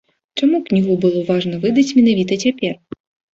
[0.41, 2.73] Чаму кнігу было важна выдаць менавіта цяпер?